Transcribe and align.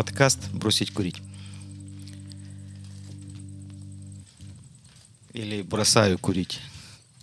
подкаст 0.00 0.38
«Бросить 0.54 0.94
курить». 0.94 1.20
Или 5.34 5.60
«Бросаю 5.60 6.18
курить». 6.18 6.58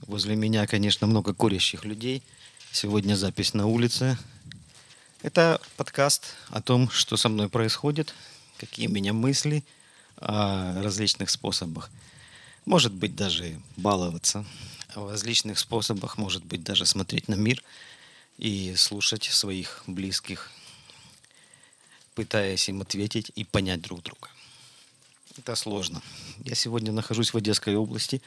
Возле 0.01 0.35
меня, 0.35 0.67
конечно, 0.67 1.07
много 1.07 1.33
курящих 1.33 1.85
людей. 1.85 2.21
Сегодня 2.71 3.15
запись 3.15 3.55
на 3.55 3.65
улице. 3.65 4.15
Это 5.23 5.59
подкаст 5.75 6.35
о 6.49 6.61
том, 6.61 6.87
что 6.91 7.17
со 7.17 7.29
мной 7.29 7.49
происходит, 7.49 8.13
какие 8.59 8.85
у 8.85 8.91
меня 8.91 9.11
мысли 9.11 9.63
о 10.17 10.79
различных 10.83 11.31
способах. 11.31 11.89
Может 12.65 12.93
быть, 12.93 13.15
даже 13.15 13.59
баловаться. 13.75 14.45
О 14.93 15.09
различных 15.09 15.57
способах, 15.57 16.19
может 16.19 16.45
быть, 16.45 16.61
даже 16.61 16.85
смотреть 16.85 17.27
на 17.27 17.33
мир 17.33 17.63
и 18.37 18.75
слушать 18.75 19.23
своих 19.23 19.83
близких, 19.87 20.51
пытаясь 22.17 22.67
им 22.67 22.81
ответить 22.81 23.31
и 23.35 23.43
понять 23.43 23.81
друг 23.81 24.01
друга. 24.01 24.29
Это 25.37 25.53
сложно. 25.53 26.01
Я 26.39 26.55
сегодня 26.55 26.91
нахожусь 26.91 27.31
в 27.31 27.37
Одесской 27.37 27.75
области 27.75 28.23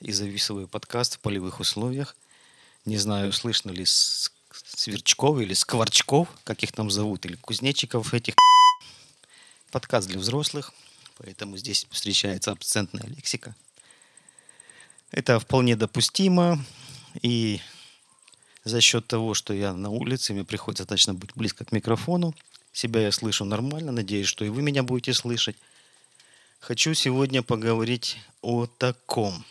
и 0.00 0.12
записываю 0.12 0.68
подкаст 0.68 1.14
в 1.14 1.20
полевых 1.20 1.58
условиях. 1.58 2.14
Не 2.84 2.98
знаю, 2.98 3.32
слышно 3.32 3.70
ли 3.70 3.86
сверчков 3.86 5.40
или 5.40 5.54
скворчков, 5.54 6.28
как 6.44 6.62
их 6.62 6.72
там 6.72 6.90
зовут, 6.90 7.24
или 7.24 7.36
кузнечиков 7.36 8.12
этих. 8.12 8.34
Подкаст 9.70 10.08
для 10.08 10.18
взрослых, 10.18 10.74
поэтому 11.16 11.56
здесь 11.56 11.86
встречается 11.90 12.50
абсцентная 12.50 13.06
лексика. 13.06 13.56
Это 15.10 15.40
вполне 15.40 15.74
допустимо, 15.74 16.62
и 17.22 17.62
за 18.64 18.82
счет 18.82 19.06
того, 19.06 19.32
что 19.32 19.54
я 19.54 19.72
на 19.72 19.88
улице, 19.88 20.34
мне 20.34 20.44
приходится 20.44 20.84
достаточно 20.84 21.14
быть 21.14 21.30
близко 21.34 21.64
к 21.64 21.72
микрофону– 21.72 22.34
себя 22.72 23.02
я 23.02 23.12
слышу 23.12 23.44
нормально, 23.44 23.92
надеюсь, 23.92 24.26
что 24.26 24.44
и 24.44 24.48
вы 24.48 24.62
меня 24.62 24.82
будете 24.82 25.14
слышать. 25.14 25.56
Хочу 26.60 26.94
сегодня 26.94 27.42
поговорить 27.42 28.18
о 28.40 28.66
таком. 28.66 29.44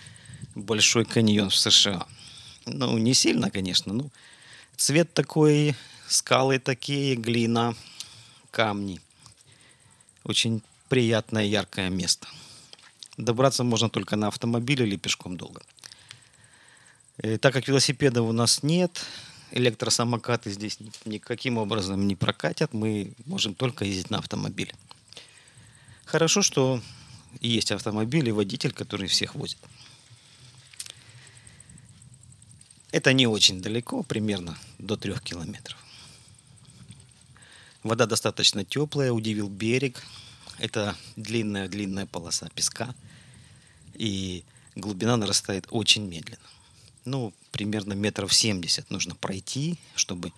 большой 0.56 1.04
каньон 1.04 1.50
в 1.50 1.56
США. 1.56 2.04
Ну, 2.66 2.99
не 2.99 3.15
сильно, 3.15 3.50
конечно, 3.50 3.93
ну, 3.93 4.10
цвет 4.77 5.15
такой, 5.15 5.77
скалы 6.09 6.59
такие, 6.59 7.15
глина– 7.15 7.77
камни. 8.59 9.01
Очень 10.25 10.63
приятное, 10.89 11.45
яркое 11.45 11.91
место. 11.91 12.27
Добраться 13.17 13.63
можно 13.63 13.89
только 13.89 14.17
на 14.17 14.27
автомобиле 14.27 14.85
или 14.85 14.97
пешком 14.97 15.37
долго. 15.37 15.63
И 17.23 17.29
э, 17.29 17.39
так 17.39 17.53
как 17.53 17.69
велосипедов 17.69 18.29
у 18.29 18.33
нас 18.33 18.65
нет, 18.65 19.07
электросамокаты 19.53 20.51
здесь 20.51 20.79
никаким 21.05 21.59
образом 21.59 22.09
не 22.09 22.17
прокатят, 22.17 22.75
мы 22.75 23.13
можем 23.27 23.55
только 23.55 23.85
ездить 23.85 24.11
на 24.11 24.19
автомобиле. 24.19 24.75
Хорошо, 26.05 26.43
что 26.43 26.83
есть 27.41 27.71
автомобиль 27.71 28.29
и 28.29 28.33
водитель, 28.33 28.73
который 28.73 29.07
всех 29.07 29.37
возит. 29.37 29.59
Это 32.91 33.13
не 33.13 33.29
очень 33.29 33.63
далеко, 33.63 34.03
примерно 34.03 34.59
до 34.79 34.97
трех 34.97 35.23
километров. 35.23 35.79
Вода 37.83 38.06
достаточно 38.06 38.65
теплая, 38.65 39.12
удивил 39.12 39.49
берег. 39.49 40.03
Это 40.59 40.97
длинная-длинная 41.16 42.06
полоса 42.06 42.49
песка. 42.55 42.94
И 43.94 44.44
глубина 44.75 45.16
нарастает 45.16 45.66
очень 45.71 46.06
медленно. 46.06 46.39
Ну, 47.05 47.33
примерно 47.53 47.94
метров 47.94 48.34
70 48.34 48.91
нужно 48.91 49.15
пройти, 49.15 49.78
чтобы 49.94 50.33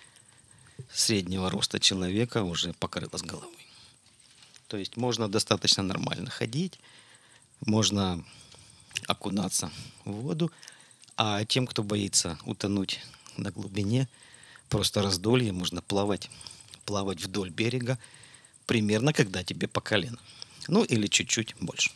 среднего 0.93 1.51
роста 1.51 1.81
человека 1.81 2.43
уже 2.43 2.73
покрылось 2.75 3.23
головой. 3.23 3.67
То 4.69 4.77
есть 4.77 4.97
можно 4.97 5.29
достаточно 5.29 5.83
нормально 5.83 6.31
ходить, 6.31 6.79
можно 7.67 8.25
окунаться 9.07 9.71
в 10.05 10.13
воду, 10.13 10.53
а 11.17 11.45
тем, 11.45 11.67
кто 11.67 11.83
боится 11.83 12.39
утонуть 12.45 13.01
на 13.37 13.51
глубине, 13.51 14.09
просто 14.69 15.03
раздолье, 15.03 15.53
можно 15.53 15.83
плавать 15.83 16.31
плавать 16.85 17.23
вдоль 17.23 17.51
берега 17.51 17.99
примерно 18.67 19.13
когда 19.13 19.43
тебе 19.43 19.69
по 19.69 19.81
колено. 19.81 20.19
Ну 20.69 20.85
или 20.85 21.07
чуть-чуть 21.07 21.55
больше. 21.61 21.91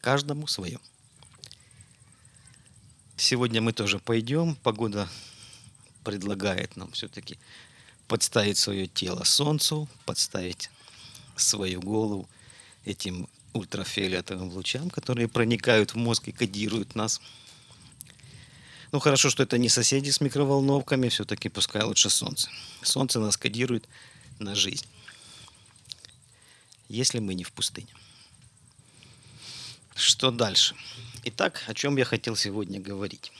Каждому 0.00 0.46
свое. 0.46 0.78
Сегодня 3.16 3.60
мы 3.60 3.72
тоже 3.72 3.98
пойдем. 3.98 4.56
Погода 4.56 5.08
предлагает 6.04 6.76
нам 6.76 6.90
все-таки 6.92 7.38
подставить 8.06 8.58
свое 8.58 8.86
тело 8.86 9.24
солнцу, 9.24 9.88
подставить 10.06 10.70
свою 11.36 11.80
голову 11.80 12.28
этим 12.84 13.28
ультрафиолетовым 13.52 14.50
лучам, 14.50 14.90
которые 14.90 15.28
проникают 15.28 15.94
в 15.94 15.96
мозг 15.96 16.28
и 16.28 16.32
кодируют 16.32 16.94
нас. 16.94 17.20
Ну, 18.90 19.00
хорошо, 19.00 19.28
что 19.28 19.42
это 19.42 19.58
не 19.58 19.68
соседи 19.68 20.08
с 20.08 20.20
микроволновками, 20.20 21.10
все-таки 21.10 21.50
пускай 21.50 21.82
лучше 21.82 22.08
солнце. 22.08 22.48
Солнце 22.82 23.20
нас 23.20 23.36
кодирует 23.36 23.86
на 24.38 24.54
жизнь, 24.54 24.86
если 26.88 27.18
мы 27.18 27.34
не 27.34 27.44
в 27.44 27.52
пустыне. 27.52 27.94
Что 29.94 30.30
дальше? 30.30 30.74
Итак, 31.24 31.64
о 31.66 31.74
чем 31.74 31.98
я 31.98 32.06
хотел 32.06 32.34
сегодня 32.34 32.80
говорить? 32.80 33.30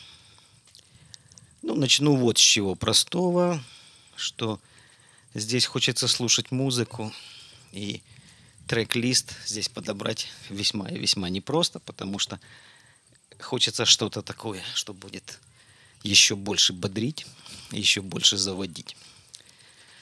Ну, 1.62 1.74
начну 1.76 2.16
вот 2.16 2.36
с 2.36 2.42
чего 2.42 2.74
простого, 2.74 3.62
что 4.16 4.60
здесь 5.32 5.64
хочется 5.64 6.08
слушать 6.08 6.50
музыку, 6.50 7.12
и 7.72 8.02
трек-лист 8.66 9.34
здесь 9.46 9.70
подобрать 9.70 10.28
весьма 10.50 10.90
и 10.90 10.98
весьма 10.98 11.30
непросто, 11.30 11.78
потому 11.78 12.18
что 12.18 12.38
хочется 13.40 13.84
что-то 13.86 14.22
такое, 14.22 14.62
что 14.74 14.92
будет 14.92 15.40
еще 16.02 16.36
больше 16.36 16.72
бодрить, 16.72 17.26
еще 17.70 18.00
больше 18.02 18.36
заводить. 18.36 18.96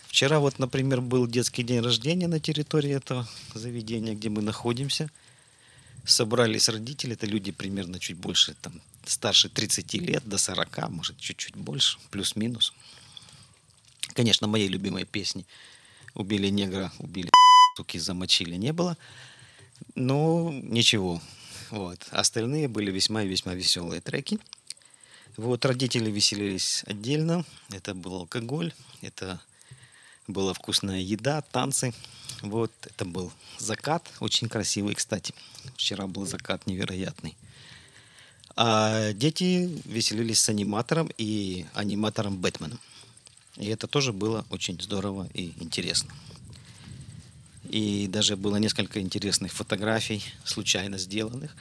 Вчера 0.09 0.39
вот, 0.39 0.59
например, 0.59 1.01
был 1.01 1.27
детский 1.27 1.63
день 1.63 1.81
рождения 1.81 2.29
на 2.29 2.41
территории 2.41 2.91
этого 2.91 3.29
заведения, 3.55 4.15
где 4.15 4.29
мы 4.29 4.41
находимся. 4.41 5.11
Собрались 6.05 6.69
родители, 6.69 7.15
это 7.15 7.27
люди 7.27 7.53
примерно 7.53 7.99
чуть 7.99 8.17
больше, 8.17 8.55
там, 8.63 8.81
старше 9.05 9.49
30 9.49 9.95
лет, 9.95 10.27
до 10.27 10.39
40, 10.39 10.89
может, 10.89 11.19
чуть-чуть 11.19 11.57
больше, 11.57 11.99
плюс-минус. 12.11 12.73
Конечно, 14.15 14.47
моей 14.47 14.69
любимой 14.69 15.05
песни 15.05 15.45
«Убили 16.15 16.49
негра, 16.49 16.93
убили 16.99 17.31
суки, 17.77 17.99
замочили» 17.99 18.55
не 18.55 18.73
было. 18.73 18.97
Но 19.95 20.51
ничего, 20.53 21.21
вот. 21.71 22.07
Остальные 22.11 22.69
были 22.69 22.91
весьма 22.91 23.23
и 23.23 23.29
весьма 23.29 23.55
веселые 23.55 24.01
треки. 24.01 24.39
Вот 25.37 25.65
родители 25.65 26.11
веселились 26.11 26.83
отдельно. 26.87 27.45
Это 27.71 27.95
был 27.95 28.15
алкоголь, 28.15 28.73
это 29.03 29.41
Была 30.27 30.53
вкусная 30.55 30.99
еда, 30.99 31.41
танцы. 31.41 31.95
Вот 32.43 32.73
это 32.83 33.05
был 33.05 33.33
закат, 33.59 34.11
очень 34.19 34.49
красивый, 34.49 34.95
кстати. 34.95 35.33
Вчера 35.77 36.09
был 36.09 36.27
закат 36.27 36.67
невероятный. 36.67 37.37
А 38.57 39.13
дети 39.13 39.71
веселились 39.85 40.41
с 40.41 40.49
аниматором 40.49 41.11
и 41.17 41.65
аниматором 41.75 42.39
Бэтменом. 42.39 42.81
И 43.57 43.67
это 43.67 43.87
тоже 43.87 44.13
было 44.13 44.45
очень 44.51 44.81
здорово 44.81 45.29
и 45.33 45.53
интересно. 45.61 46.13
И 47.71 48.09
даже 48.09 48.37
было 48.37 48.57
несколько 48.57 49.01
интересных 49.01 49.53
фотографий, 49.53 50.25
случайно 50.45 50.99
сделанных. 50.99 51.55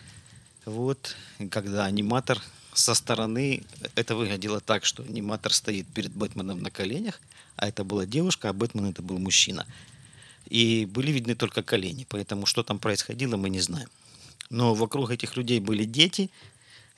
Вот, 0.66 1.16
когда 1.52 1.86
аниматор 1.86 2.42
со 2.76 2.94
стороны, 2.94 3.64
это 3.96 4.16
выглядело 4.16 4.60
так, 4.60 4.86
что 4.86 5.04
аниматор 5.04 5.54
стоит 5.54 5.88
перед 5.88 6.12
Бэтменом 6.12 6.62
на 6.62 6.70
коленях, 6.70 7.22
а 7.56 7.68
это 7.68 7.84
была 7.84 8.06
девушка, 8.06 8.50
а 8.50 8.54
Бэтмен 8.54 8.86
это 8.86 9.02
был 9.02 9.18
мужчина. 9.18 9.66
И 10.48 10.86
были 10.86 11.12
видны 11.12 11.36
только 11.36 11.64
колени, 11.64 12.06
поэтому 12.08 12.46
что 12.46 12.64
там 12.64 12.80
происходило, 12.80 13.38
мы 13.38 13.50
не 13.50 13.62
знаем. 13.62 13.90
Но 14.50 14.76
вокруг 14.76 15.10
этих 15.10 15.38
людей 15.38 15.60
были 15.60 15.86
дети, 15.86 16.30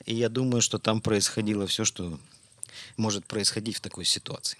и 0.04 0.14
я 0.14 0.28
думаю, 0.28 0.62
что 0.62 0.78
там 0.78 1.00
происходило 1.00 1.66
все, 1.66 1.84
что 1.84 2.18
может 2.96 3.24
происходить 3.24 3.76
в 3.76 3.80
такой 3.80 4.04
ситуации. 4.04 4.58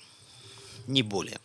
Не 0.86 1.02
более. 1.02 1.38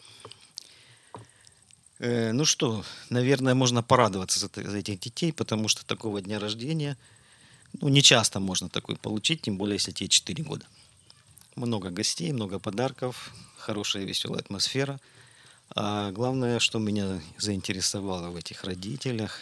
Э, 2.00 2.32
ну 2.32 2.46
что, 2.46 2.86
наверное, 3.10 3.56
можно 3.56 3.82
порадоваться 3.82 4.40
за, 4.40 4.50
за 4.54 4.78
этих 4.78 5.00
детей, 5.00 5.34
потому 5.34 5.68
что 5.68 5.86
такого 5.86 6.22
дня 6.22 6.40
рождения, 6.40 6.98
ну, 7.82 7.90
не 7.90 8.02
часто 8.02 8.40
можно 8.40 8.70
такой 8.70 8.96
получить, 8.96 9.42
тем 9.42 9.58
более, 9.58 9.76
если 9.76 9.92
тебе 9.92 10.10
4 10.10 10.44
года. 10.44 10.66
Много 11.56 11.90
гостей, 11.90 12.32
много 12.32 12.60
подарков, 12.60 13.34
хорошая 13.58 14.04
веселая 14.06 14.42
атмосфера– 14.42 15.00
а 15.76 16.12
главное, 16.12 16.60
что 16.60 16.78
меня 16.78 17.20
заинтересовало 17.38 18.30
в 18.30 18.36
этих 18.36 18.64
родителях, 18.64 19.40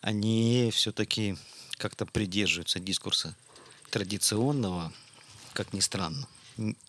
они 0.00 0.70
все-таки 0.72 1.36
как-то 1.76 2.06
придерживаются 2.06 2.80
дискурса 2.80 3.36
традиционного, 3.90 4.92
как 5.52 5.74
ни 5.74 5.80
странно, 5.80 6.26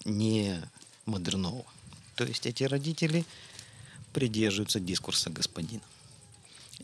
не 0.05 0.61
модернового. 1.05 1.65
То 2.15 2.23
есть 2.23 2.45
эти 2.45 2.63
родители 2.63 3.25
придерживаются 4.13 4.79
дискурса 4.79 5.29
господина. 5.29 5.81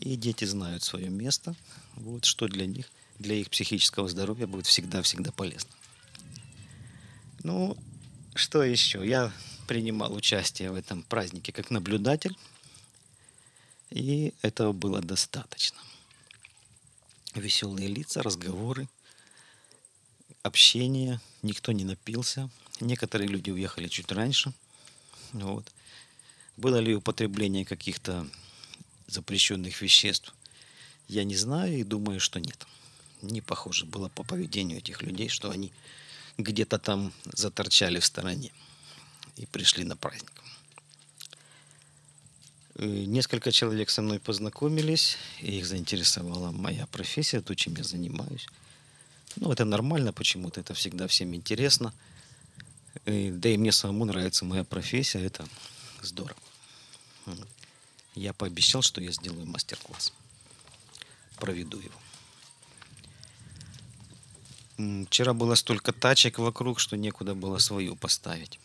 И 0.00 0.16
дети 0.16 0.46
знают 0.46 0.82
свое 0.82 1.10
место, 1.10 1.54
вот, 1.94 2.24
что 2.24 2.48
для 2.48 2.66
них, 2.66 2.90
для 3.18 3.34
их 3.34 3.50
психического 3.50 4.08
здоровья 4.08 4.46
будет 4.46 4.66
всегда-всегда 4.66 5.30
полезно. 5.30 5.70
Ну, 7.42 7.76
что 8.34 8.62
еще? 8.62 9.06
Я 9.06 9.32
принимал 9.66 10.14
участие 10.14 10.70
в 10.70 10.74
этом 10.74 11.02
празднике 11.02 11.52
как 11.52 11.70
наблюдатель, 11.70 12.36
и 13.90 14.32
этого 14.40 14.72
было 14.72 15.00
достаточно. 15.02 15.78
Веселые 17.34 17.88
лица, 17.88 18.22
разговоры, 18.22 18.88
общение, 20.42 21.20
никто 21.42 21.72
не 21.72 21.84
напился. 21.84 22.48
Некоторые 22.80 23.28
люди 23.28 23.50
уехали 23.50 23.88
чуть 23.88 24.10
раньше. 24.12 24.52
Вот. 25.32 25.70
Было 26.56 26.78
ли 26.78 26.94
употребление 26.94 27.64
каких-то 27.64 28.26
запрещенных 29.10 29.82
веществ, 29.82 30.34
я 31.08 31.24
не 31.24 31.36
знаю 31.36 31.78
и 31.78 31.84
думаю, 31.84 32.20
что 32.20 32.40
нет. 32.40 32.66
Не 33.22 33.40
похоже 33.40 33.84
было 33.84 34.08
по 34.08 34.22
поведению 34.22 34.78
этих 34.78 35.02
людей, 35.02 35.28
что 35.28 35.50
они 35.50 35.72
где-то 36.38 36.78
там 36.78 37.12
заторчали 37.24 37.98
в 37.98 38.04
стороне 38.04 38.52
и 39.36 39.46
пришли 39.46 39.84
на 39.84 39.96
праздник. 39.96 40.42
Э, 42.76 42.86
несколько 42.86 43.52
человек 43.52 43.90
со 43.90 44.02
мной 44.02 44.20
познакомились, 44.20 45.18
и 45.40 45.58
их 45.58 45.66
заинтересовала 45.66 46.50
моя 46.50 46.86
профессия, 46.86 47.40
то, 47.40 47.54
чем 47.54 47.74
я 47.76 47.84
занимаюсь. 47.84 48.46
Ну, 49.36 49.52
это 49.52 49.64
нормально 49.64 50.12
почему-то, 50.12 50.60
это 50.60 50.74
всегда 50.74 51.06
всем 51.06 51.34
интересно. 51.34 51.92
И, 53.04 53.28
э, 53.28 53.30
да 53.32 53.48
и 53.48 53.56
мне 53.56 53.72
самому 53.72 54.04
нравится 54.04 54.44
моя 54.44 54.64
профессия, 54.64 55.20
это 55.20 55.46
здорово. 56.02 56.36
Я 58.14 58.32
пообещал, 58.32 58.82
что 58.82 59.00
я 59.00 59.12
сделаю 59.12 59.46
мастер-класс. 59.46 60.12
Проведу 61.36 61.80
его. 61.80 62.00
Вчера 65.06 65.34
было 65.34 65.54
столько 65.54 65.92
тачек 65.92 66.38
вокруг, 66.38 66.80
что 66.80 66.96
некуда 66.96 67.34
было 67.34 67.58
свою 67.58 67.96
поставить. 67.96 68.58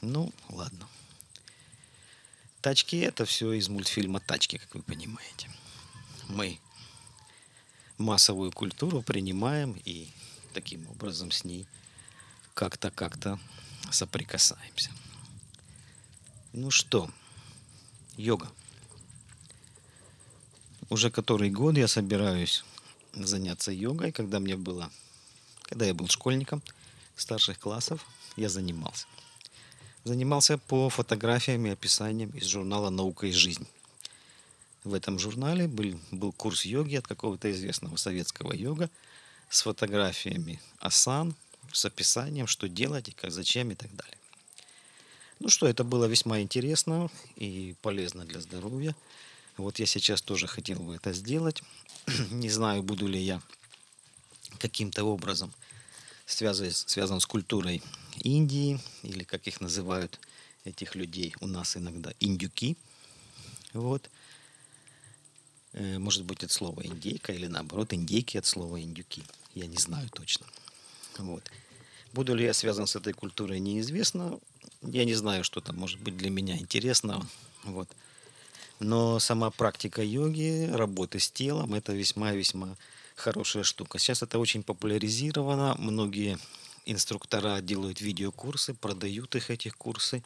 Ну, 0.00 0.32
ладно. 0.48 0.88
Тачки 2.62 2.96
это 2.96 3.26
все 3.26 3.52
из 3.52 3.68
мультфильма 3.68 4.20
«Тачки», 4.20 4.56
как 4.56 4.74
вы 4.74 4.82
понимаете. 4.82 5.50
Мы 6.28 6.58
массовую 7.98 8.52
культуру 8.52 9.02
принимаем 9.02 9.80
и 9.84 10.08
таким 10.54 10.88
образом 10.88 11.30
с 11.30 11.44
ней 11.44 11.66
как-то, 12.54 12.90
как-то 12.90 13.38
соприкасаемся. 13.90 14.90
Ну 16.54 16.70
что, 16.70 17.10
йога. 18.16 18.50
Уже 20.90 21.10
который 21.10 21.50
год 21.50 21.76
я 21.76 21.88
собираюсь 21.88 22.64
заняться 23.12 23.72
йогой. 23.72 24.12
Когда 24.12 24.40
мне 24.40 24.56
было, 24.56 24.90
когда 25.62 25.86
я 25.86 25.94
был 25.94 26.08
школьником 26.08 26.62
старших 27.16 27.58
классов, 27.58 28.04
я 28.36 28.48
занимался 28.48 29.06
занимался 30.04 30.58
по 30.58 30.90
фотографиям 30.90 31.66
и 31.66 31.70
описаниям 31.70 32.30
из 32.30 32.44
журнала 32.46 32.90
«Наука 32.90 33.26
и 33.26 33.32
жизнь». 33.32 33.66
В 34.84 34.92
этом 34.92 35.18
журнале 35.18 35.66
был, 35.66 35.98
был 36.10 36.32
курс 36.32 36.66
йоги 36.66 36.96
от 36.96 37.06
какого-то 37.06 37.50
известного 37.50 37.96
советского 37.96 38.52
йога 38.52 38.90
с 39.48 39.62
фотографиями 39.62 40.60
асан, 40.78 41.34
с 41.72 41.86
описанием, 41.86 42.46
что 42.46 42.68
делать 42.68 43.08
и 43.08 43.12
как, 43.12 43.32
зачем 43.32 43.70
и 43.70 43.74
так 43.74 43.94
далее. 43.96 44.18
Ну 45.40 45.48
что, 45.48 45.66
это 45.66 45.84
было 45.84 46.04
весьма 46.04 46.40
интересно 46.40 47.10
и 47.36 47.74
полезно 47.80 48.26
для 48.26 48.40
здоровья. 48.40 48.94
Вот 49.56 49.78
я 49.78 49.86
сейчас 49.86 50.20
тоже 50.22 50.46
хотел 50.46 50.80
бы 50.80 50.96
это 50.96 51.12
сделать. 51.12 51.62
Не 52.30 52.50
знаю, 52.50 52.82
буду 52.82 53.06
ли 53.06 53.20
я 53.20 53.40
каким-то 54.58 55.04
образом 55.04 55.52
связан, 56.26 57.20
с 57.20 57.26
культурой 57.26 57.82
Индии, 58.20 58.80
или 59.02 59.24
как 59.24 59.46
их 59.46 59.60
называют 59.60 60.18
этих 60.64 60.94
людей 60.94 61.34
у 61.40 61.46
нас 61.46 61.76
иногда, 61.76 62.12
индюки. 62.20 62.76
Вот. 63.72 64.10
Э, 65.72 65.98
может 65.98 66.24
быть, 66.24 66.42
от 66.42 66.50
слова 66.50 66.84
индейка 66.84 67.32
или 67.32 67.46
наоборот, 67.46 67.92
индейки 67.92 68.38
от 68.38 68.46
слова 68.46 68.80
индюки. 68.80 69.22
Я 69.54 69.66
не 69.66 69.76
знаю 69.76 70.08
точно. 70.10 70.46
Вот. 71.18 71.50
Буду 72.12 72.34
ли 72.34 72.44
я 72.44 72.54
связан 72.54 72.86
с 72.86 72.96
этой 72.96 73.12
культурой, 73.12 73.60
неизвестно. 73.60 74.38
Я 74.82 75.04
не 75.04 75.14
знаю, 75.14 75.44
что 75.44 75.60
там 75.60 75.76
может 75.76 76.00
быть 76.00 76.16
для 76.16 76.30
меня 76.30 76.56
интересно. 76.56 77.26
Вот. 77.64 77.88
Но 78.80 79.18
сама 79.18 79.50
практика 79.50 80.02
йоги, 80.02 80.68
работы 80.72 81.18
с 81.18 81.30
телом, 81.30 81.74
это 81.74 81.92
весьма-весьма 81.92 82.76
хорошая 83.14 83.62
штука. 83.62 83.98
Сейчас 83.98 84.22
это 84.22 84.38
очень 84.38 84.62
популяризировано. 84.62 85.76
Многие 85.78 86.38
инструктора 86.84 87.60
делают 87.60 88.00
видеокурсы, 88.00 88.74
продают 88.74 89.34
их, 89.36 89.50
эти 89.50 89.70
курсы. 89.70 90.22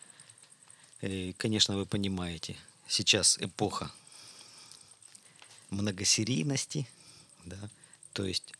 И, 1.03 1.35
конечно, 1.37 1.77
вы 1.77 1.87
понимаете, 1.87 2.57
сейчас 2.89 3.39
эпоха 3.39 3.93
многосерийности, 5.71 6.89
да, 7.45 7.59
то 8.13 8.25
есть 8.25 8.55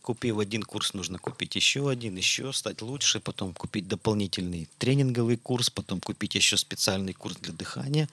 купив 0.00 0.38
один 0.38 0.62
курс, 0.62 0.94
нужно 0.94 1.18
купить 1.18 1.56
еще 1.56 1.90
один, 1.90 2.16
еще, 2.16 2.52
стать 2.52 2.80
лучше, 2.80 3.20
потом 3.20 3.52
купить 3.54 3.88
дополнительный 3.88 4.68
тренинговый 4.78 5.36
курс, 5.36 5.68
потом 5.68 6.00
купить 6.00 6.34
еще 6.34 6.56
специальный 6.56 7.12
курс 7.12 7.36
для 7.36 7.52
дыхания, 7.52 8.08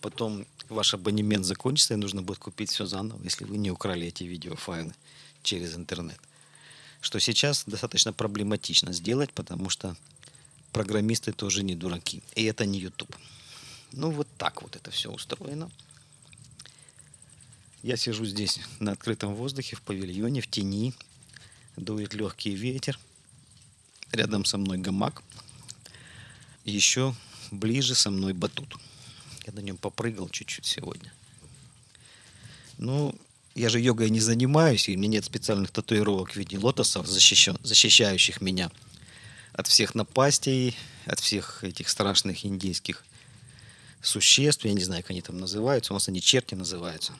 потом 0.00 0.46
ваш 0.68 0.94
абонемент 0.94 1.44
закончится, 1.44 1.94
и 1.94 1.96
нужно 1.96 2.22
будет 2.22 2.38
купить 2.38 2.70
все 2.70 2.86
заново, 2.86 3.22
если 3.22 3.44
вы 3.44 3.56
не 3.56 3.70
украли 3.70 4.06
эти 4.06 4.24
видеофайлы 4.24 4.94
через 5.42 5.76
интернет 5.76 6.20
что 7.06 7.20
сейчас 7.20 7.64
достаточно 7.66 8.12
проблематично 8.12 8.92
сделать, 8.92 9.32
потому 9.32 9.70
что 9.70 9.96
программисты 10.72 11.32
тоже 11.32 11.62
не 11.62 11.76
дураки. 11.76 12.20
И 12.34 12.42
это 12.44 12.66
не 12.66 12.80
YouTube. 12.80 13.14
Ну, 13.92 14.10
вот 14.10 14.26
так 14.38 14.62
вот 14.62 14.74
это 14.74 14.90
все 14.90 15.10
устроено. 15.12 15.70
Я 17.84 17.96
сижу 17.96 18.24
здесь 18.24 18.58
на 18.80 18.90
открытом 18.90 19.36
воздухе, 19.36 19.76
в 19.76 19.82
павильоне, 19.82 20.40
в 20.40 20.48
тени. 20.48 20.94
Дует 21.76 22.12
легкий 22.14 22.56
ветер. 22.56 22.98
Рядом 24.10 24.44
со 24.44 24.58
мной 24.58 24.78
гамак. 24.78 25.22
Еще 26.64 27.14
ближе 27.52 27.94
со 27.94 28.10
мной 28.10 28.32
батут. 28.32 28.76
Я 29.46 29.52
на 29.52 29.60
нем 29.60 29.76
попрыгал 29.76 30.28
чуть-чуть 30.28 30.66
сегодня. 30.66 31.12
Ну, 32.78 33.14
я 33.54 33.68
же 33.68 33.80
йогой 33.80 34.10
не 34.10 34.20
занимаюсь, 34.20 34.88
и 34.88 34.96
у 34.96 34.98
меня 34.98 35.08
нет 35.08 35.24
специальных 35.24 35.70
татуировок 35.70 36.32
в 36.32 36.36
виде 36.36 36.58
лотосов, 36.58 37.06
защищающих 37.06 38.40
меня 38.40 38.70
от 39.52 39.68
всех 39.68 39.94
напастей, 39.94 40.76
от 41.06 41.20
всех 41.20 41.64
этих 41.64 41.88
страшных 41.88 42.44
индейских 42.44 43.04
существ, 44.02 44.64
я 44.64 44.72
не 44.72 44.82
знаю, 44.82 45.02
как 45.02 45.12
они 45.12 45.22
там 45.22 45.38
называются, 45.38 45.92
у 45.92 45.96
нас 45.96 46.08
они 46.08 46.20
черти 46.20 46.54
называются. 46.54 47.12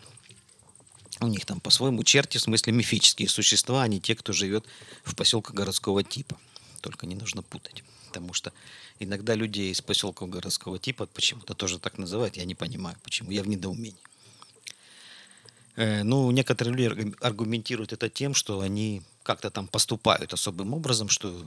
У 1.21 1.29
них 1.29 1.47
там 1.47 1.61
по-своему 1.61 2.05
черти, 2.05 2.37
в 2.37 2.43
смысле 2.43 2.75
мифические 2.75 3.29
существа, 3.29 3.83
а 3.83 3.89
не 3.89 4.01
те, 4.01 4.15
кто 4.15 4.33
живет 4.33 4.67
в 5.05 5.15
поселке 5.15 5.55
городского 5.55 6.05
типа. 6.05 6.39
Только 6.81 7.07
не 7.07 7.15
нужно 7.15 7.43
путать. 7.43 7.85
Потому 8.09 8.33
что 8.33 8.53
иногда 8.99 9.35
людей 9.35 9.71
из 9.71 9.81
поселков 9.81 10.31
городского 10.31 10.79
типа 10.79 11.07
почему-то 11.07 11.55
тоже 11.55 11.79
так 11.79 11.99
называют, 11.99 12.37
я 12.37 12.45
не 12.45 12.55
понимаю, 12.55 12.97
почему, 13.03 13.31
я 13.31 13.43
в 13.43 13.49
недоумении. 13.49 14.01
Э, 15.77 16.03
ну, 16.03 16.31
некоторые 16.31 16.75
люди 16.75 17.15
аргументируют 17.21 17.93
это 17.93 18.09
тем, 18.09 18.35
что 18.35 18.61
они 18.61 19.03
как-то 19.23 19.51
там 19.51 19.69
поступают 19.69 20.33
особым 20.33 20.73
образом, 20.73 21.09
что 21.09 21.47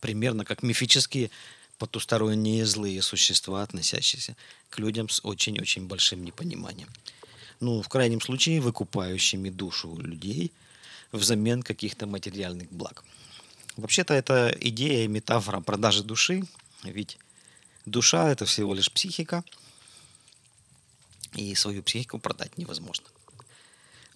примерно 0.00 0.44
как 0.44 0.62
мифические 0.62 1.30
потусторонние 1.78 2.66
злые 2.66 3.02
существа, 3.02 3.62
относящиеся 3.62 4.36
к 4.70 4.78
людям 4.78 5.08
с 5.08 5.20
очень-очень 5.24 5.86
большим 5.86 6.24
непониманием. 6.24 6.88
Ну, 7.60 7.82
в 7.82 7.88
крайнем 7.88 8.20
случае, 8.20 8.60
выкупающими 8.60 9.50
душу 9.50 9.96
людей 9.96 10.52
взамен 11.12 11.62
каких-то 11.62 12.06
материальных 12.06 12.70
благ. 12.70 13.04
Вообще-то 13.78 14.12
это 14.12 14.52
идея 14.60 15.04
и 15.04 15.08
метафора 15.08 15.60
продажи 15.60 16.02
души, 16.02 16.42
ведь 16.82 17.16
душа– 17.86 18.28
это 18.32 18.44
всего 18.44 18.74
лишь 18.74 18.90
психика, 18.90 19.44
и 21.34 21.54
свою 21.54 21.84
психику 21.84 22.18
продать 22.18 22.58
невозможно. 22.58 23.06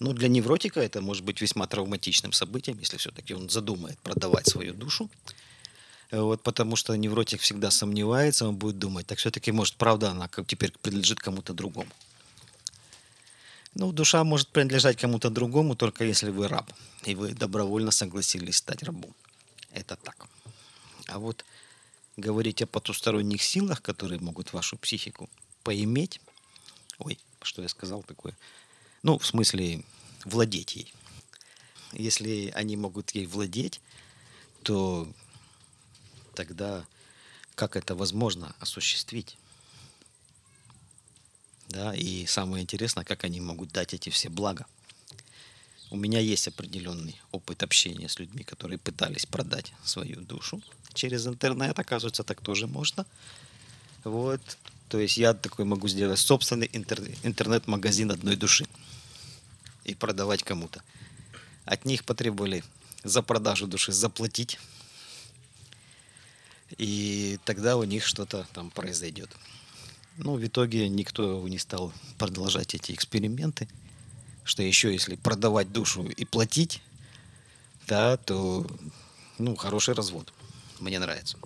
Ну, 0.00 0.12
для 0.14 0.26
невротика 0.26 0.80
это 0.80 1.00
может 1.00 1.22
быть 1.22 1.40
весьма 1.40 1.68
травматичным 1.68 2.32
событием, 2.32 2.76
если 2.80 2.96
все-таки 2.96 3.34
он 3.34 3.48
задумает 3.50 4.00
продавать 4.00 4.48
свою 4.48 4.74
душу. 4.74 5.08
Вот 6.10 6.42
потому 6.42 6.74
что 6.74 6.96
невротик 6.96 7.40
всегда 7.40 7.70
сомневается, 7.70 8.48
он 8.48 8.56
будет 8.56 8.80
думать, 8.80 9.06
так 9.06 9.18
все-таки, 9.18 9.52
может, 9.52 9.76
правда, 9.76 10.10
она 10.10 10.28
теперь 10.44 10.72
принадлежит 10.82 11.20
кому-то 11.20 11.54
другому. 11.54 11.92
Ну, 13.76 13.92
душа 13.92 14.24
может 14.24 14.48
принадлежать 14.48 14.96
кому-то 14.96 15.30
другому, 15.30 15.76
только 15.76 16.04
если 16.04 16.30
вы 16.30 16.48
раб, 16.48 16.68
и 17.04 17.14
вы 17.14 17.32
добровольно 17.32 17.92
согласились 17.92 18.56
стать 18.56 18.82
рабом. 18.82 19.14
Это 19.72 19.96
так. 19.96 20.28
А 21.08 21.18
вот 21.18 21.44
говорить 22.16 22.62
о 22.62 22.66
потусторонних 22.66 23.42
силах, 23.42 23.82
которые 23.82 24.20
могут 24.20 24.52
вашу 24.52 24.76
психику 24.76 25.28
поиметь, 25.62 26.20
ой, 26.98 27.18
что 27.42 27.62
я 27.62 27.68
сказал 27.68 28.02
такое, 28.02 28.36
ну, 29.02 29.18
в 29.18 29.26
смысле, 29.26 29.82
владеть 30.24 30.76
ей. 30.76 30.94
Если 31.92 32.52
они 32.54 32.76
могут 32.76 33.10
ей 33.14 33.26
владеть, 33.26 33.80
то 34.62 35.08
тогда 36.34 36.86
как 37.54 37.76
это 37.76 37.94
возможно 37.94 38.54
осуществить? 38.60 39.36
Да, 41.68 41.94
и 41.94 42.26
самое 42.26 42.62
интересное, 42.62 43.04
как 43.04 43.24
они 43.24 43.40
могут 43.40 43.72
дать 43.72 43.94
эти 43.94 44.10
все 44.10 44.28
блага. 44.28 44.66
У 45.92 45.96
меня 45.96 46.20
есть 46.20 46.48
определенный 46.48 47.20
опыт 47.32 47.62
общения 47.62 48.08
с 48.08 48.18
людьми, 48.18 48.44
которые 48.44 48.78
пытались 48.78 49.26
продать 49.26 49.74
свою 49.84 50.22
душу 50.22 50.62
через 50.94 51.26
интернет. 51.26 51.78
Оказывается, 51.78 52.24
так 52.24 52.40
тоже 52.40 52.66
можно. 52.66 53.04
Вот. 54.02 54.40
То 54.88 54.98
есть 54.98 55.18
я 55.18 55.34
такой 55.34 55.66
могу 55.66 55.88
сделать 55.88 56.18
собственный 56.18 56.70
интернет-магазин 56.72 58.10
одной 58.10 58.36
души 58.36 58.66
и 59.84 59.94
продавать 59.94 60.42
кому-то. 60.42 60.82
От 61.66 61.84
них 61.84 62.06
потребовали 62.06 62.64
за 63.04 63.20
продажу 63.20 63.66
души 63.66 63.92
заплатить, 63.92 64.58
и 66.78 67.38
тогда 67.44 67.76
у 67.76 67.84
них 67.84 68.06
что-то 68.06 68.48
там 68.54 68.70
произойдет. 68.70 69.28
Ну, 70.16 70.36
в 70.36 70.46
итоге 70.46 70.88
никто 70.88 71.46
не 71.46 71.58
стал 71.58 71.92
продолжать 72.16 72.74
эти 72.74 72.92
эксперименты, 72.92 73.68
что 74.44 74.62
еще 74.62 74.92
если 74.92 75.16
продавать 75.16 75.72
душу 75.72 76.04
и 76.04 76.24
платить, 76.24 76.82
да, 77.86 78.16
то, 78.16 78.66
ну, 79.38 79.56
хороший 79.56 79.94
развод. 79.94 80.32
Мне 80.80 80.98
нравится. 80.98 81.38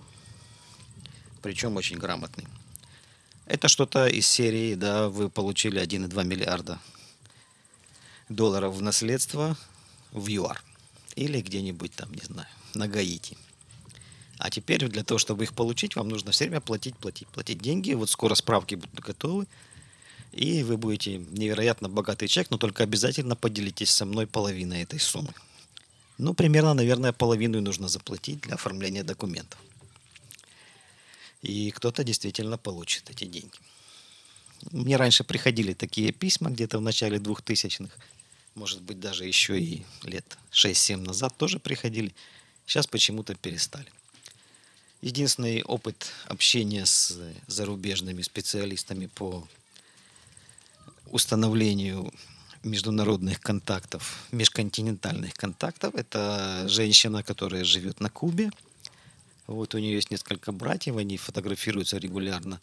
Причем 1.43 1.77
очень 1.77 1.99
грамотный. 1.99 2.47
Это 3.47 3.69
что-то 3.69 4.07
из 4.07 4.27
серии, 4.27 4.75
да, 4.75 5.09
вы 5.09 5.31
получили 5.31 5.81
1,2 5.81 6.25
миллиарда 6.25 6.81
долларов 8.29 8.75
в 8.75 8.83
наследство 8.83 9.57
в 10.11 10.27
ЮАР. 10.29 10.63
Или 11.15 11.41
где-нибудь 11.41 11.93
там, 11.95 12.13
не 12.13 12.23
знаю, 12.23 12.49
на 12.75 12.89
Гаити. 12.89 13.37
А 14.39 14.51
теперь 14.51 14.87
для 14.89 15.03
того, 15.03 15.19
чтобы 15.19 15.45
их 15.45 15.55
получить, 15.55 15.97
вам 15.97 16.09
нужно 16.09 16.33
все 16.33 16.45
время 16.45 16.61
платить, 16.61 16.97
платить, 16.97 17.29
платить 17.29 17.59
деньги. 17.59 17.93
Вот 17.93 18.11
скоро 18.11 18.35
справки 18.35 18.75
будут 18.75 19.01
готовы. 19.01 19.47
И 20.33 20.63
вы 20.63 20.77
будете 20.77 21.19
невероятно 21.19 21.89
богатый 21.89 22.29
человек, 22.29 22.51
но 22.51 22.59
только 22.59 22.83
обязательно 22.83 23.37
поделитесь 23.37 23.91
со 23.91 24.05
мной 24.05 24.27
половиной 24.27 24.83
этой 24.83 25.01
суммы. 25.01 25.33
Ну, 26.19 26.35
примерно, 26.35 26.75
наверное, 26.75 27.13
половину 27.13 27.61
нужно 27.61 27.89
заплатить 27.89 28.41
для 28.41 28.55
оформления 28.55 29.03
документов. 29.05 29.59
И 31.43 31.71
кто-то 31.71 32.05
действительно 32.05 32.59
получит 32.59 33.11
эти 33.11 33.25
деньги. 33.25 33.59
Мне 34.73 34.97
раньше 34.97 35.25
приходили 35.25 35.75
такие 35.75 36.13
письма 36.13 36.51
где-то 36.51 36.79
в 36.79 36.83
начале 36.83 37.19
2000-х 37.19 37.91
может 38.57 38.81
быть, 38.81 38.99
даже 38.99 39.25
еще 39.27 39.61
и 39.61 39.85
лет 40.03 40.25
6-7 40.51 40.97
назад 40.97 41.37
тоже 41.37 41.61
приходили. 41.61 42.13
Сейчас 42.67 42.87
почему-то 42.87 43.35
перестали. 43.35 43.87
Единственный 45.03 45.63
опыт 45.63 46.11
общения 46.25 46.87
с 46.87 47.17
зарубежными 47.47 48.23
специалистами 48.23 49.07
по 49.07 49.47
установлению 51.11 52.13
международных 52.63 53.41
контактов, 53.41 54.27
межконтинентальных 54.33 55.35
контактов, 55.35 55.95
это 55.95 56.65
женщина, 56.69 57.23
которая 57.23 57.65
живет 57.65 58.01
на 58.01 58.11
Кубе. 58.11 58.51
Вот 59.47 59.75
у 59.75 59.79
нее 59.79 59.95
есть 59.95 60.11
несколько 60.11 60.53
братьев, 60.53 60.97
они 60.97 61.17
фотографируются 61.17 61.99
регулярно 61.99 62.61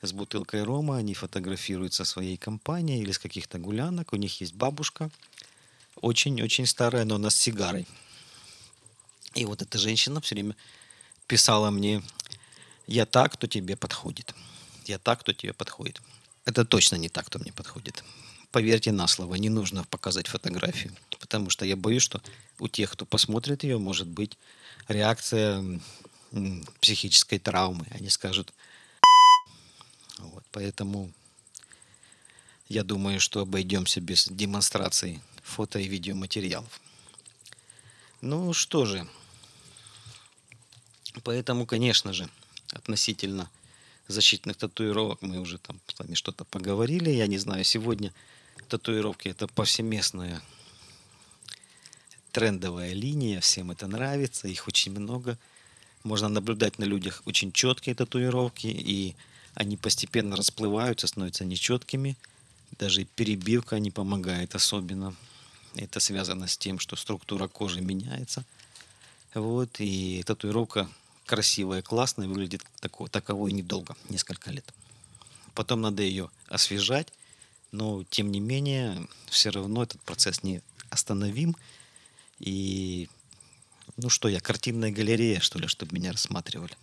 с 0.00 0.12
бутылкой 0.12 0.62
рома, 0.62 0.96
они 0.96 1.14
фотографируются 1.14 2.04
своей 2.04 2.36
компанией 2.36 3.02
или 3.02 3.12
с 3.12 3.18
каких-то 3.18 3.58
гулянок. 3.58 4.12
У 4.12 4.16
них 4.16 4.40
есть 4.40 4.54
бабушка, 4.54 5.10
очень-очень 6.00 6.66
старая, 6.66 7.04
но 7.04 7.16
она 7.16 7.30
с 7.30 7.36
сигарой. 7.36 7.86
И 9.34 9.44
вот 9.44 9.62
эта 9.62 9.78
женщина 9.78 10.20
все 10.20 10.34
время 10.34 10.56
писала 11.26 11.70
мне, 11.70 12.02
я 12.86 13.06
так, 13.06 13.34
кто 13.34 13.46
тебе 13.46 13.76
подходит. 13.76 14.34
Я 14.86 14.98
так, 14.98 15.20
кто 15.20 15.32
тебе 15.32 15.52
подходит. 15.52 16.00
Это 16.44 16.64
точно 16.64 16.96
не 16.96 17.08
так, 17.08 17.26
кто 17.26 17.38
мне 17.38 17.52
подходит. 17.52 18.02
Поверьте 18.50 18.92
на 18.92 19.06
слово, 19.06 19.36
не 19.36 19.48
нужно 19.48 19.84
показать 19.84 20.26
фотографию. 20.26 20.92
Потому 21.20 21.50
что 21.50 21.64
я 21.64 21.76
боюсь, 21.76 22.02
что 22.02 22.20
у 22.58 22.68
тех, 22.68 22.90
кто 22.90 23.06
посмотрит 23.06 23.62
ее, 23.64 23.78
может 23.78 24.08
быть 24.08 24.36
реакция 24.88 25.80
психической 26.80 27.38
травмы. 27.38 27.86
Они 27.90 28.08
скажут, 28.08 28.52
вот, 30.18 30.44
поэтому 30.50 31.12
я 32.68 32.84
думаю, 32.84 33.20
что 33.20 33.40
обойдемся 33.40 34.00
без 34.00 34.28
демонстрации 34.28 35.22
фото 35.42 35.78
и 35.78 35.88
видеоматериалов. 35.88 36.80
Ну 38.20 38.52
что 38.52 38.84
же, 38.84 39.06
поэтому, 41.22 41.66
конечно 41.66 42.12
же, 42.12 42.28
относительно 42.72 43.50
защитных 44.08 44.56
татуировок 44.56 45.22
мы 45.22 45.38
уже 45.38 45.58
там 45.58 45.80
с 45.86 45.98
вами 45.98 46.14
что-то 46.14 46.44
поговорили. 46.44 47.10
Я 47.10 47.26
не 47.26 47.38
знаю, 47.38 47.64
сегодня 47.64 48.12
татуировки 48.68 49.28
это 49.28 49.46
повсеместная 49.46 50.42
трендовая 52.32 52.94
линия, 52.94 53.40
всем 53.40 53.70
это 53.70 53.86
нравится, 53.86 54.48
их 54.48 54.66
очень 54.66 54.92
много. 54.92 55.38
Можно 56.02 56.28
наблюдать 56.28 56.78
на 56.78 56.84
людях 56.84 57.22
очень 57.26 57.52
четкие 57.52 57.94
татуировки, 57.94 58.66
и 58.66 59.14
они 59.54 59.76
постепенно 59.76 60.34
расплываются, 60.34 61.06
становятся 61.06 61.44
нечеткими. 61.44 62.16
Даже 62.78 63.04
перебивка 63.04 63.78
не 63.78 63.90
помогает 63.90 64.54
особенно. 64.54 65.14
Это 65.76 66.00
связано 66.00 66.48
с 66.48 66.56
тем, 66.56 66.78
что 66.78 66.96
структура 66.96 67.48
кожи 67.48 67.80
меняется. 67.80 68.44
Вот, 69.34 69.76
и 69.78 70.22
татуировка 70.26 70.88
красивая, 71.26 71.82
классная, 71.82 72.28
выглядит 72.28 72.62
тако, 72.80 73.08
таковой 73.08 73.52
недолго, 73.52 73.96
несколько 74.08 74.50
лет. 74.50 74.72
Потом 75.54 75.80
надо 75.80 76.02
ее 76.02 76.30
освежать, 76.48 77.12
но 77.72 78.04
тем 78.10 78.30
не 78.30 78.40
менее, 78.40 79.06
все 79.28 79.50
равно 79.50 79.82
этот 79.82 80.00
процесс 80.02 80.42
не 80.42 80.62
остановим. 80.90 81.56
И 82.38 83.08
ну 83.96 84.08
что 84.08 84.28
я, 84.28 84.40
картинная 84.40 84.90
галерея, 84.90 85.40
что 85.40 85.58
ли, 85.58 85.66
чтобы 85.66 85.94
меня 85.94 86.12
рассматривали. 86.12 86.76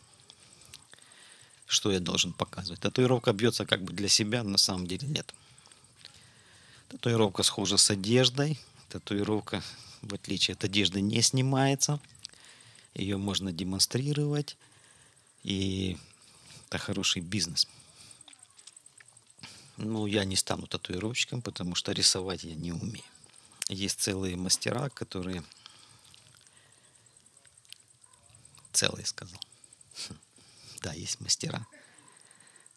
Что 1.66 1.92
я 1.92 2.00
должен 2.00 2.34
показывать? 2.34 2.80
Татуировка 2.82 3.32
бьется 3.34 3.66
как 3.66 3.84
бы 3.84 3.94
для 3.94 4.10
себя, 4.10 4.44
на 4.44 4.58
самом 4.58 4.88
деле 4.88 5.08
нет. 5.08 5.34
Татуировка 6.90 7.44
схожа 7.44 7.78
с 7.78 7.92
одеждой. 7.92 8.60
Татуировка, 8.90 9.62
в 10.02 10.16
отличие 10.16 10.56
от 10.56 10.64
одежды, 10.64 11.02
не 11.02 11.22
снимается. 11.22 12.00
Ее 12.94 13.18
можно 13.18 13.52
демонстрировать, 13.52 14.58
и 15.44 15.98
это 16.68 16.78
хороший 16.78 17.22
бизнес. 17.22 17.68
Ну, 19.78 20.08
я 20.08 20.26
не 20.26 20.36
стану 20.36 20.68
татуировщиком, 20.68 21.42
потому 21.42 21.74
что 21.76 21.94
рисовать 21.94 22.44
я 22.44 22.54
не 22.56 22.74
умею. 22.74 23.06
Есть 23.70 24.02
целые 24.02 24.36
мастера, 24.36 24.90
которые... 24.90 25.44
Целые, 28.74 29.06
сказал. 29.06 29.40
Да, 30.82 30.94
есть 30.94 31.20
мастера. 31.20 31.68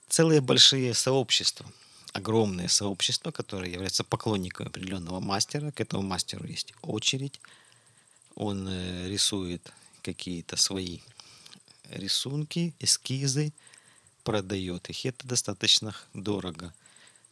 Целые 0.09 0.40
большие 0.40 0.92
сообщества, 0.92 1.71
огромные 2.12 2.69
сообщества, 2.69 3.31
которые 3.31 3.73
являются 3.73 4.04
поклонниками 4.04 4.69
определенного 4.69 5.21
мастера. 5.21 5.71
К 5.71 5.81
этому 5.81 6.02
мастеру 6.02 6.47
есть 6.47 6.75
очередь. 6.83 7.40
Он 8.35 8.66
э, 8.69 9.09
рисует 9.09 9.73
какие-то 10.03 10.57
свои 10.57 11.01
рисунки, 11.91 12.75
эскизы, 12.81 13.53
продает 14.25 14.91
их. 14.91 15.07
Это 15.07 15.27
достаточно 15.27 15.95
дорого. 16.15 16.73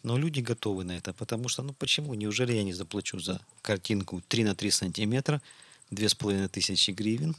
Но 0.02 0.16
люди 0.16 0.40
готовы 0.40 0.84
на 0.84 0.92
это, 0.92 1.12
потому 1.12 1.48
что, 1.48 1.62
ну 1.62 1.74
почему? 1.74 2.14
Неужели 2.14 2.54
я 2.54 2.62
не 2.62 2.72
заплачу 2.72 3.20
за 3.20 3.40
картинку 3.62 4.22
3 4.28 4.44
на 4.44 4.54
3 4.54 4.70
сантиметра, 4.70 5.42
2500 5.90 6.94
гривен, 6.94 7.36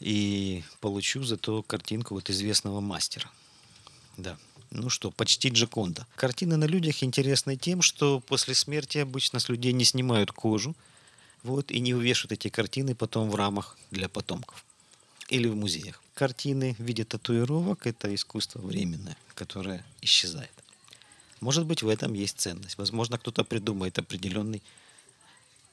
и 0.00 0.64
получу 0.80 1.22
за 1.22 1.36
то 1.36 1.62
картинку 1.62 2.14
вот 2.14 2.30
известного 2.30 2.80
мастера. 2.80 3.30
Да. 4.16 4.38
Ну 4.70 4.88
что, 4.88 5.10
почти 5.10 5.48
Джаконда. 5.48 6.06
Картины 6.16 6.56
на 6.56 6.64
людях 6.64 7.02
интересны 7.02 7.56
тем, 7.56 7.82
что 7.82 8.20
после 8.20 8.54
смерти 8.54 8.98
обычно 8.98 9.40
с 9.40 9.48
людей 9.48 9.72
не 9.72 9.84
снимают 9.84 10.32
кожу, 10.32 10.74
вот, 11.42 11.70
и 11.70 11.80
не 11.80 11.94
увешивают 11.94 12.32
эти 12.32 12.48
картины 12.48 12.94
потом 12.94 13.30
в 13.30 13.34
рамах 13.34 13.76
для 13.90 14.08
потомков 14.08 14.64
или 15.28 15.48
в 15.48 15.56
музеях. 15.56 16.02
Картины 16.14 16.74
в 16.78 16.82
виде 16.82 17.04
татуировок– 17.04 17.86
это 17.88 18.14
искусство 18.14 18.60
временное, 18.60 19.16
которое 19.34 19.84
исчезает. 20.02 20.52
Может 21.40 21.64
быть, 21.64 21.82
в 21.82 21.88
этом 21.88 22.12
есть 22.12 22.38
ценность. 22.38 22.76
Возможно, 22.76 23.16
кто-то 23.16 23.44
придумает 23.44 23.98
определенный 23.98 24.62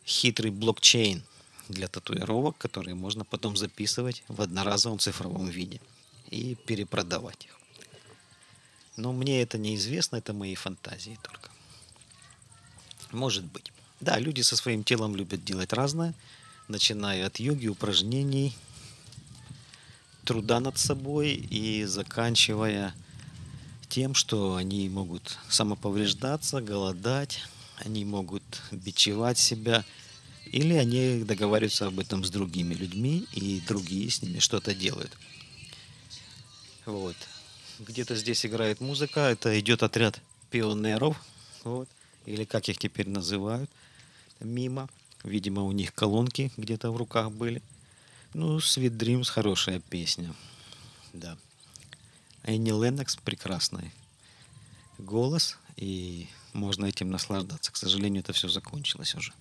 хитрый 0.06 0.52
блокчейн 0.52 1.24
для 1.68 1.90
татуировок, 1.90 2.58
которые 2.58 2.96
можно 2.96 3.26
потом 3.26 3.58
записывать 3.58 4.24
в 4.30 4.42
одноразовом 4.42 5.00
цифровом 5.00 5.50
виде 5.50 5.82
и 6.30 6.56
перепродавать 6.56 7.46
их. 7.46 7.60
Но 8.96 9.12
мне 9.12 9.42
это 9.42 9.58
неизвестно, 9.58 10.16
это 10.16 10.34
мои 10.34 10.56
фантазии 10.56 11.20
только. 11.22 11.52
Может 13.12 13.44
быть. 13.46 13.72
Да, 14.00 14.20
люди 14.20 14.42
со 14.42 14.56
своим 14.56 14.84
телом 14.84 15.16
любят 15.16 15.44
делать 15.44 15.74
разное, 15.74 16.14
начиная 16.68 17.26
от 17.26 17.40
йоги, 17.40 17.68
упражнений, 17.68 18.56
труда 20.24 20.60
над 20.60 20.78
собой 20.78 21.32
и 21.32 21.84
заканчивая 21.86 22.94
тем, 23.90 24.14
что 24.14 24.56
они 24.56 24.88
могут 24.90 25.38
самоповреждаться, 25.50 26.62
голодать, 26.62 27.42
они 27.78 28.06
могут 28.06 28.44
бичевать 28.72 29.40
себя, 29.40 29.84
или 30.46 30.76
они 30.76 31.24
договариваются 31.24 31.88
об 31.88 32.00
этом 32.00 32.24
с 32.24 32.30
другими 32.30 32.76
людьми, 32.76 33.26
и 33.34 33.62
другие 33.68 34.12
с 34.12 34.22
ними 34.22 34.40
что-то 34.40 34.76
делают. 34.76 35.12
Вот. 36.86 37.16
Где-то 37.80 38.16
здесь 38.16 38.46
играет 38.46 38.80
музыка, 38.80 39.22
это 39.22 39.60
идет 39.60 39.82
отряд 39.82 40.22
пионеров, 40.52 41.18
вот, 41.64 41.90
или 42.26 42.44
как 42.44 42.70
их 42.70 42.78
теперь 42.78 43.10
называют, 43.10 43.70
мимо. 44.40 44.90
Видимо, 45.24 45.64
у 45.64 45.72
них 45.72 45.94
колонки 45.94 46.52
где-то 46.58 46.92
в 46.92 46.98
руках 46.98 47.32
были. 47.32 47.62
Ну, 48.34 48.58
Sweet 48.58 48.98
Dreams 48.98 49.26
хорошая 49.26 49.80
песня. 49.80 50.34
Да. 51.14 51.38
Энни 52.44 52.70
Леннокс 52.70 53.16
прекрасный 53.18 53.92
голос, 54.98 55.58
и 55.76 56.28
можно 56.54 56.86
этим 56.86 57.10
наслаждаться. 57.10 57.72
К 57.72 57.78
сожалению, 57.78 58.22
это 58.22 58.34
все 58.34 58.48
закончилось 58.48 59.16
уже. 59.16 59.34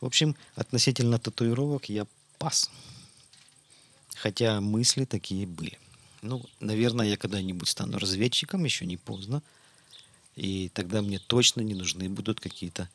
В 0.00 0.06
общем, 0.06 0.36
относительно 0.54 1.18
татуировок 1.18 1.88
я 1.88 2.06
пас. 2.38 2.70
Хотя 4.16 4.60
мысли 4.60 5.04
такие 5.04 5.46
были. 5.46 5.78
Ну, 6.22 6.44
наверное, 6.60 7.06
я 7.06 7.16
когда-нибудь 7.16 7.68
стану 7.68 7.98
разведчиком, 7.98 8.64
еще 8.64 8.86
не 8.86 8.96
поздно. 8.96 9.42
И 10.36 10.68
тогда 10.70 11.02
мне 11.02 11.18
точно 11.18 11.62
не 11.62 11.74
нужны 11.74 12.08
будут 12.08 12.40
какие-то 12.40 12.88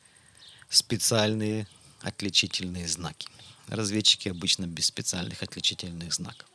специальные 0.74 1.66
отличительные 2.00 2.88
знаки. 2.88 3.28
Разведчики 3.68 4.28
обычно 4.28 4.66
без 4.66 4.86
специальных 4.86 5.42
отличительных 5.42 6.12
знаков. 6.12 6.46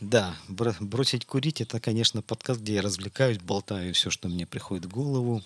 Да, 0.00 0.36
бросить 0.48 1.26
курить 1.26 1.60
это, 1.60 1.80
конечно, 1.80 2.22
подкаст, 2.22 2.60
где 2.60 2.74
я 2.74 2.82
развлекаюсь, 2.82 3.38
болтаю 3.38 3.92
все, 3.94 4.10
что 4.10 4.28
мне 4.28 4.46
приходит 4.46 4.86
в 4.86 4.90
голову, 4.90 5.42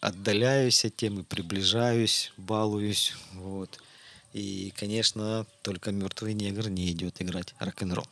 отдаляюсь 0.00 0.84
от 0.84 0.94
темы, 0.94 1.24
приближаюсь, 1.24 2.32
балуюсь, 2.36 3.14
вот. 3.32 3.80
И, 4.32 4.72
конечно, 4.76 5.44
только 5.62 5.90
мертвый 5.90 6.34
негр 6.34 6.68
не 6.68 6.92
идет 6.92 7.20
играть 7.20 7.52
рок-н-ролл. 7.58 8.06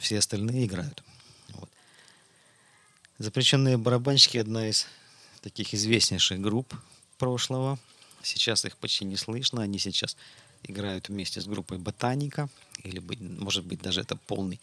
Все 0.00 0.18
остальные 0.18 0.64
играют. 0.64 1.02
Вот. 1.50 1.68
Запрещенные 3.18 3.76
барабанщики 3.76 4.38
одна 4.38 4.68
из 4.68 4.86
таких 5.48 5.74
известнейших 5.74 6.40
групп 6.40 6.74
прошлого. 7.16 7.78
Сейчас 8.22 8.64
их 8.64 8.76
почти 8.76 9.04
не 9.04 9.16
слышно. 9.16 9.62
Они 9.62 9.78
сейчас 9.78 10.16
играют 10.62 11.08
вместе 11.08 11.40
с 11.40 11.46
группой 11.46 11.78
Ботаника, 11.78 12.48
или, 12.84 13.00
может 13.40 13.64
быть, 13.64 13.80
даже 13.80 14.00
это 14.00 14.16
полный, 14.16 14.60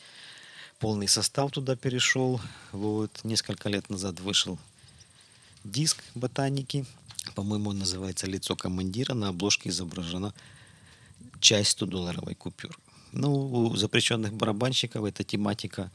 полный 0.79 1.07
состав 1.07 1.51
туда 1.51 1.75
перешел. 1.75 2.39
Вот. 2.71 3.23
Несколько 3.23 3.69
лет 3.69 3.89
назад 3.89 4.19
вышел 4.19 4.59
диск 5.63 6.03
Ботаники, 6.13 6.85
по-моему, 7.33 7.71
он 7.71 7.79
называется 7.79 8.27
«Лицо 8.27 8.55
командира», 8.55 9.15
на 9.15 9.29
обложке 9.29 9.69
изображена 9.69 10.33
часть 11.39 11.81
100-долларовой 11.81 12.35
купюры. 12.35 12.75
Ну, 13.11 13.33
у 13.33 13.75
запрещенных 13.75 14.33
барабанщиков 14.33 15.03
эта 15.03 15.23
тематика 15.23 15.91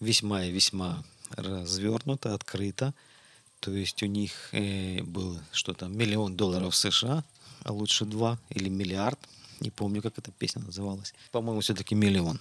весьма 0.00 0.44
и 0.44 0.50
весьма 0.50 1.04
развернута, 1.30 2.34
открыта. 2.34 2.94
То 3.60 3.72
есть 3.72 4.02
у 4.02 4.06
них 4.06 4.32
э, 4.52 5.02
был 5.02 5.38
что-то 5.52 5.86
миллион 5.86 6.36
долларов 6.36 6.74
США, 6.74 7.24
а 7.62 7.72
лучше 7.72 8.04
два 8.04 8.38
или 8.50 8.68
миллиард– 8.68 9.18
не 9.60 9.70
помню, 9.70 10.00
как 10.02 10.18
эта 10.18 10.30
песня 10.32 10.62
называлась. 10.62 11.14
По-моему, 11.30 11.60
все-таки 11.60 11.94
миллион. 11.94 12.40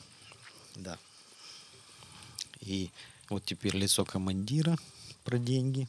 Да. 0.75 0.97
И 2.61 2.89
вот 3.29 3.43
теперь 3.43 3.75
лицо 3.75 4.05
командира 4.05 4.77
про 5.25 5.37
деньги. 5.37 5.87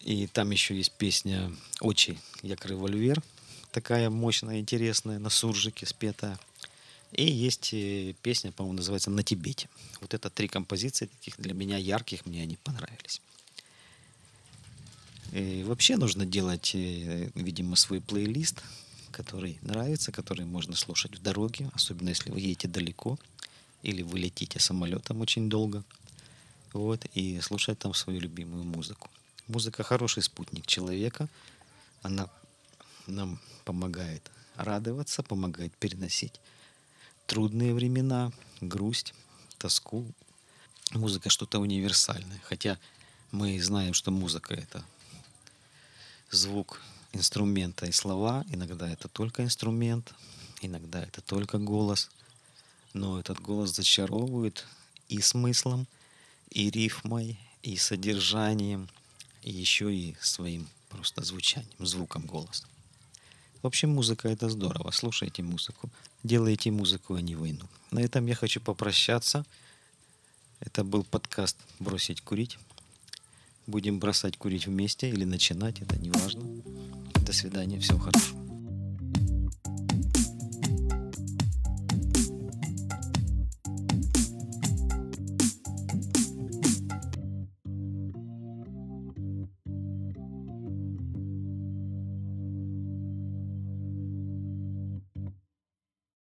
И 0.00 0.26
там 0.26 0.50
еще 0.50 0.74
есть 0.74 0.92
песня 0.92 1.52
«Очи, 1.80 2.18
як 2.42 2.64
револьвер». 2.64 3.22
Такая 3.70 4.08
мощная, 4.08 4.60
интересная, 4.60 5.18
на 5.18 5.28
суржике 5.28 5.84
спетая. 5.84 6.38
И 7.16 7.24
есть 7.24 7.72
э, 7.72 8.14
песня, 8.22 8.52
по-моему, 8.52 8.76
называется 8.76 9.10
«На 9.10 9.22
Тибете». 9.22 9.68
Вот 10.00 10.14
это 10.14 10.30
три 10.30 10.48
композиции 10.48 11.06
таких 11.06 11.38
для 11.38 11.54
меня 11.54 11.76
ярких, 11.78 12.26
мне 12.26 12.42
они 12.42 12.56
понравились. 12.56 13.20
И 15.32 15.64
вообще 15.64 15.96
нужно 15.96 16.26
делать, 16.26 16.74
э, 16.74 17.30
видимо, 17.34 17.76
свой 17.76 18.00
плейлист 18.00 18.62
который 19.16 19.58
нравится, 19.62 20.12
который 20.12 20.44
можно 20.44 20.76
слушать 20.76 21.16
в 21.16 21.22
дороге, 21.22 21.70
особенно 21.72 22.10
если 22.10 22.30
вы 22.30 22.38
едете 22.40 22.68
далеко 22.68 23.18
или 23.82 24.02
вы 24.02 24.18
летите 24.18 24.58
самолетом 24.58 25.22
очень 25.22 25.48
долго. 25.48 25.82
Вот, 26.74 27.06
и 27.14 27.40
слушать 27.40 27.78
там 27.78 27.94
свою 27.94 28.20
любимую 28.20 28.64
музыку. 28.64 29.08
Музыка 29.48 29.82
хороший 29.82 30.22
спутник 30.22 30.66
человека. 30.66 31.28
Она 32.02 32.28
нам 33.06 33.40
помогает 33.64 34.30
радоваться, 34.56 35.22
помогает 35.22 35.74
переносить 35.78 36.38
трудные 37.26 37.74
времена, 37.74 38.32
грусть, 38.60 39.14
тоску. 39.58 40.06
Музыка 40.92 41.30
что-то 41.30 41.58
универсальное. 41.58 42.40
Хотя 42.44 42.78
мы 43.32 43.60
знаем, 43.60 43.92
что 43.92 44.10
музыка 44.10 44.54
это 44.54 44.84
звук 46.30 46.80
инструмента 47.12 47.86
и 47.86 47.92
слова. 47.92 48.44
Иногда 48.50 48.88
это 48.88 49.08
только 49.08 49.42
инструмент, 49.42 50.14
иногда 50.60 51.02
это 51.02 51.20
только 51.20 51.58
голос. 51.58 52.10
Но 52.92 53.20
этот 53.20 53.40
голос 53.40 53.74
зачаровывает 53.74 54.66
и 55.08 55.20
смыслом, 55.20 55.86
и 56.50 56.70
рифмой, 56.70 57.38
и 57.62 57.76
содержанием, 57.76 58.88
и 59.42 59.50
еще 59.50 59.94
и 59.94 60.16
своим 60.20 60.68
просто 60.88 61.22
звучанием, 61.24 61.86
звуком 61.86 62.22
голоса. 62.22 62.64
В 63.62 63.66
общем, 63.66 63.90
музыка 63.90 64.28
это 64.28 64.48
здорово. 64.48 64.90
Слушайте 64.90 65.42
музыку. 65.42 65.88
Делайте 66.22 66.70
музыку, 66.70 67.14
а 67.14 67.20
не 67.20 67.34
войну. 67.34 67.64
На 67.90 68.00
этом 68.00 68.26
я 68.26 68.34
хочу 68.34 68.60
попрощаться. 68.60 69.44
Это 70.60 70.84
был 70.84 71.04
подкаст 71.04 71.56
«Бросить 71.78 72.20
курить». 72.20 72.58
Будем 73.66 73.98
бросать 73.98 74.36
курить 74.36 74.66
вместе 74.66 75.08
или 75.08 75.24
начинать, 75.24 75.80
это 75.80 75.96
не 75.96 76.10
важно. 76.10 76.44
До 77.14 77.32
свидания. 77.32 77.80
Всего 77.80 77.98
хорошего. 77.98 78.45